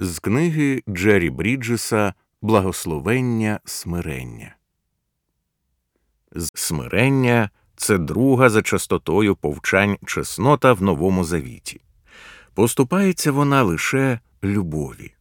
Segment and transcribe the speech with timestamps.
[0.00, 4.56] З книги Джері Бріджеса Благословення смирення.
[6.54, 11.80] Смирення це друга за частотою повчань чеснота в Новому Завіті.
[12.54, 15.14] Поступається вона лише любові.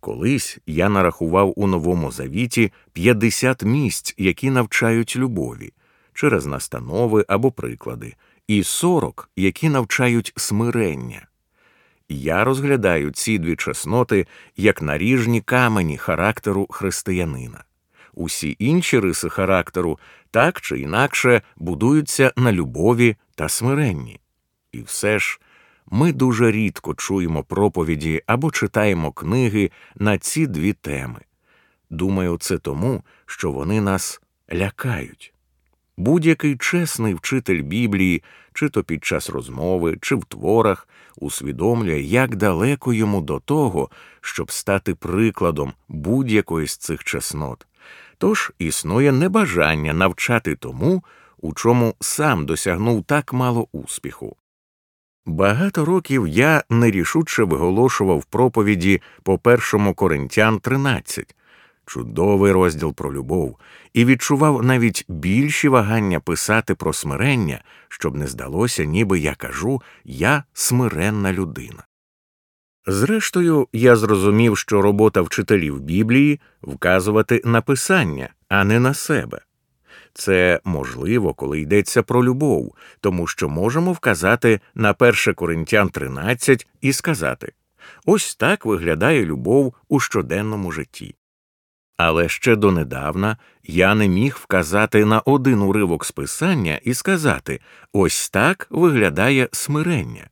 [0.00, 5.72] Колись я нарахував у Новому Завіті 50 місць, які навчають любові,
[6.14, 8.14] через настанови або приклади,
[8.48, 11.26] і 40, які навчають смирення.
[12.08, 14.26] Я розглядаю ці дві чесноти
[14.56, 17.64] як наріжні камені характеру християнина.
[18.14, 19.98] Усі інші риси характеру
[20.30, 24.20] так чи інакше будуються на любові та смиренні.
[24.72, 25.40] І все ж
[25.90, 31.20] ми дуже рідко чуємо проповіді або читаємо книги на ці дві теми.
[31.90, 34.20] Думаю, це тому, що вони нас
[34.52, 35.32] лякають.
[35.96, 42.92] Будь-який чесний вчитель Біблії, чи то під час розмови, чи в творах, усвідомлює, як далеко
[42.92, 47.66] йому до того, щоб стати прикладом будь-якої з цих чеснот.
[48.18, 51.04] Тож існує небажання навчати тому,
[51.38, 54.36] у чому сам досягнув так мало успіху.
[55.26, 61.34] Багато років я нерішуче виголошував проповіді по першому Коринтян 13,
[61.86, 63.56] чудовий розділ про любов,
[63.92, 70.44] і відчував навіть більші вагання писати про смирення, щоб не здалося, ніби я кажу я
[70.52, 71.86] смиренна людина.
[72.86, 79.40] Зрештою, я зрозумів, що робота вчителів Біблії вказувати на писання, а не на себе.
[80.14, 86.92] Це можливо, коли йдеться про любов, тому що можемо вказати на 1 Коринтян 13 і
[86.92, 87.52] сказати
[88.06, 91.14] ось так виглядає любов у щоденному житті.
[91.96, 97.60] Але ще донедавна я не міг вказати на один уривок з писання і сказати
[97.92, 100.28] ось так виглядає смирення.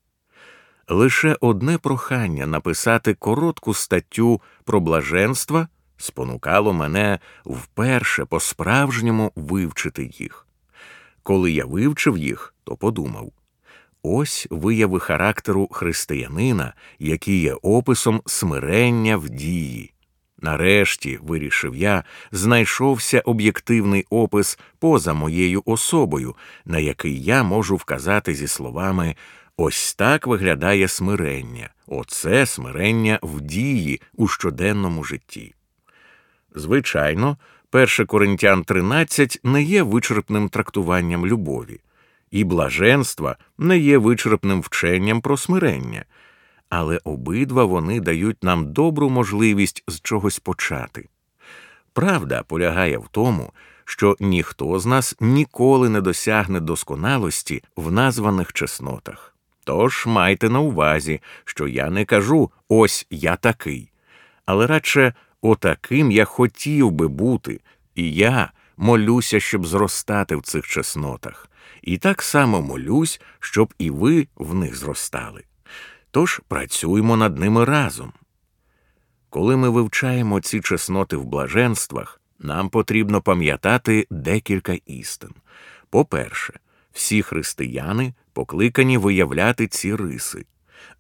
[0.88, 10.46] Лише одне прохання написати коротку статтю про блаженства спонукало мене вперше по справжньому вивчити їх.
[11.22, 13.32] Коли я вивчив їх, то подумав
[14.02, 19.93] ось вияви характеру християнина, які є описом смирення в дії.
[20.44, 28.46] Нарешті, вирішив я, знайшовся об'єктивний опис поза моєю особою, на який я можу вказати зі
[28.46, 29.16] словами
[29.56, 35.54] ось так виглядає смирення, оце смирення в дії у щоденному житті.
[36.54, 37.36] Звичайно,
[37.72, 41.80] 1 Коринтян 13 не є вичерпним трактуванням любові,
[42.30, 46.04] і блаженства не є вичерпним вченням про смирення,
[46.74, 51.08] але обидва вони дають нам добру можливість з чогось почати.
[51.92, 53.52] Правда полягає в тому,
[53.84, 59.34] що ніхто з нас ніколи не досягне досконалості в названих чеснотах.
[59.64, 63.90] Тож майте на увазі, що я не кажу ось я такий,
[64.46, 67.60] але радше Отаким я хотів би бути,
[67.94, 71.50] і я молюся, щоб зростати в цих чеснотах,
[71.82, 75.44] і так само молюсь, щоб і ви в них зростали.
[76.14, 78.12] Тож працюємо над ними разом.
[79.30, 85.30] Коли ми вивчаємо ці чесноти в блаженствах, нам потрібно пам'ятати декілька істин.
[85.90, 86.54] По-перше,
[86.92, 90.46] всі християни покликані виявляти ці риси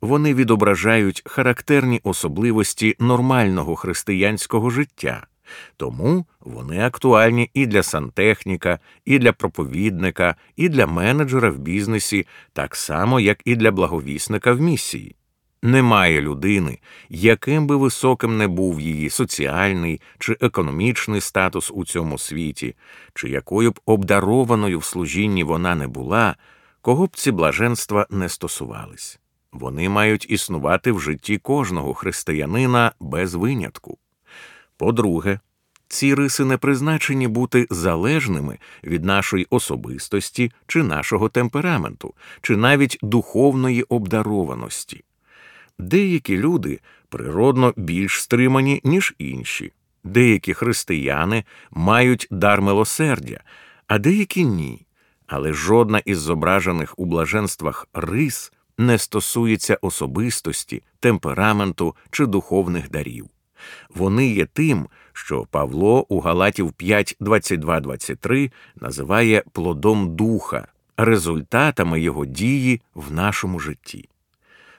[0.00, 5.26] вони відображають характерні особливості нормального християнського життя,
[5.76, 12.76] тому вони актуальні і для сантехніка, і для проповідника, і для менеджера в бізнесі, так
[12.76, 15.16] само, як і для благовісника в місії.
[15.64, 16.78] Немає людини,
[17.08, 22.74] яким би високим не був її соціальний чи економічний статус у цьому світі,
[23.14, 26.36] чи якою б обдарованою в служінні вона не була,
[26.80, 29.18] кого б ці блаженства не стосувались.
[29.52, 33.98] Вони мають існувати в житті кожного християнина без винятку.
[34.76, 35.40] По-друге,
[35.88, 43.82] ці риси не призначені бути залежними від нашої особистості чи нашого темпераменту, чи навіть духовної
[43.82, 45.04] обдарованості.
[45.78, 49.72] Деякі люди природно більш стримані, ніж інші,
[50.04, 53.40] деякі християни мають дар милосердя,
[53.86, 54.86] а деякі ні.
[55.26, 63.33] Але жодна із зображених у блаженствах рис не стосується особистості, темпераменту чи духовних дарів.
[63.94, 72.26] Вони є тим, що Павло у Галатів 5, 22, 23 називає плодом духа, результатами його
[72.26, 74.08] дії в нашому житті.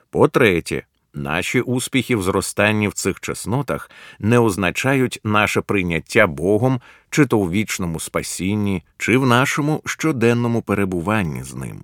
[0.09, 7.25] По третє, наші успіхи в зростанні в цих чеснотах не означають наше прийняття Богом чи
[7.25, 11.83] то у вічному спасінні, чи в нашому щоденному перебуванні з ним.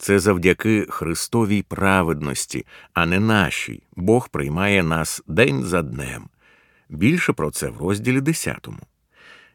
[0.00, 3.82] Це завдяки Христовій праведності, а не нашій.
[3.96, 6.28] Бог приймає нас день за днем.
[6.88, 8.68] Більше про це в розділі 10.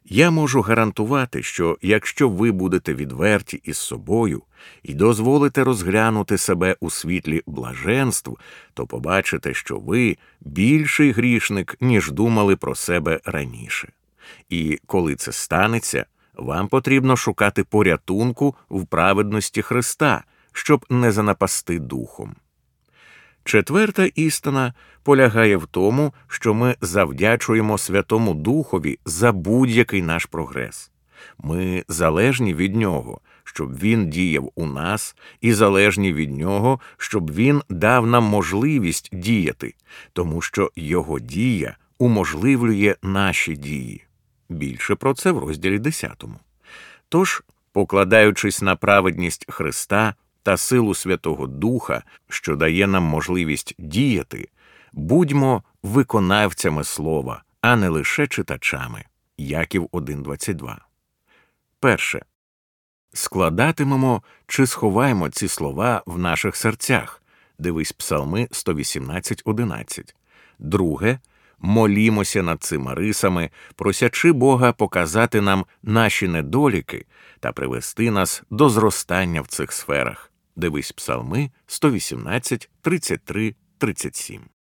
[0.06, 4.44] Я можу гарантувати, що якщо ви будете відверті із собою
[4.84, 8.38] і дозволите розглянути себе у світлі блаженств,
[8.74, 13.92] то побачите, що ви більший грішник, ніж думали про себе раніше.
[14.50, 20.24] І коли це станеться, вам потрібно шукати порятунку в праведності Христа,
[20.56, 22.36] щоб не занапасти духом.
[23.44, 24.74] Четверта істина
[25.04, 30.92] полягає в тому, що ми завдячуємо Святому Духові за будь-який наш прогрес.
[31.38, 37.62] Ми залежні від нього, щоб він діяв у нас, і залежні від нього, щоб він
[37.70, 39.74] дав нам можливість діяти,
[40.14, 44.06] тому що його дія уможливлює наші дії.
[44.50, 46.24] Більше про це в розділі 10.
[47.10, 50.16] Тож, покладаючись на праведність Христа
[50.46, 54.50] та силу Святого Духа, що дає нам можливість діяти,
[54.94, 59.06] будьмо виконавцями слова, а не лише читачами.
[59.38, 60.76] Яків 1.22.
[61.80, 62.26] Перше.
[63.14, 67.22] Складатимемо чи сховаємо ці слова в наших серцях.
[67.60, 70.14] Дивись Псалми 118.11.
[70.60, 71.20] Друге.
[71.60, 77.06] Молімося над цими рисами, просячи Бога показати нам наші недоліки
[77.40, 80.32] та привести нас до зростання в цих сферах.
[80.56, 84.55] Дивись Псалми 118, 33, 37.